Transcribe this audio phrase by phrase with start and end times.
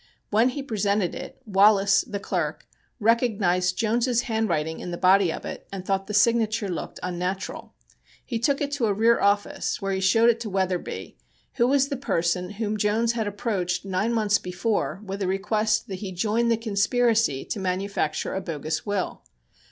[0.31, 2.65] When he presented it, Wallace, the clerk,
[2.99, 7.75] recognized Jones's handwriting in the body of it, and thought the signature looked unnatural.
[8.25, 11.17] He took it to a rear office, where he showed it to Wetherbee,
[11.57, 15.99] who was the person whom Jones had approached nine months before with a request that
[16.01, 19.21] he join the conspiracy to manufacture a bogus will.